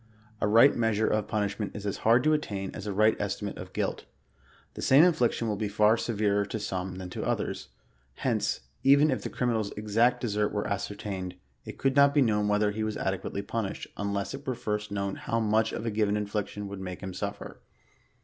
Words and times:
A 0.41 0.47
right 0.47 0.75
measure 0.75 1.05
of 1.05 1.27
punishment 1.27 1.75
is 1.75 1.85
as 1.85 1.97
hard 1.97 2.23
to 2.23 2.33
attain 2.33 2.71
as 2.73 2.87
a 2.87 2.91
right 2.91 3.15
estimate 3.21 3.59
of 3.59 3.71
guilt. 3.71 4.05
The 4.73 4.81
same 4.81 5.03
infliction 5.03 5.47
will 5.47 5.57
be 5.57 5.67
far 5.67 5.95
severer 5.95 6.43
to 6.43 6.59
some 6.59 6.95
than 6.95 7.11
tp 7.11 7.21
others; 7.23 7.67
hence, 8.15 8.61
even 8.81 9.11
if 9.11 9.21
the 9.21 9.29
criminal's 9.29 9.69
exact 9.73 10.21
desert 10.21 10.51
were 10.53 10.65
ascertained, 10.65 11.35
it 11.65 11.77
could 11.77 11.95
not 11.95 12.15
be 12.15 12.23
known 12.23 12.47
whether 12.47 12.71
he 12.71 12.83
was 12.83 12.97
adequately 12.97 13.43
punished, 13.43 13.85
4liless 13.95 14.33
it 14.33 14.47
were 14.47 14.55
first 14.55 14.91
known 14.91 15.13
how 15.17 15.39
much 15.39 15.71
a 15.71 15.91
given 15.91 16.17
infliction 16.17 16.67
would 16.67 16.79
make 16.79 17.01
him 17.01 17.11
sufler. 17.13 17.57